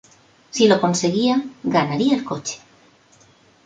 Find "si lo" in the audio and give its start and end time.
0.49-0.79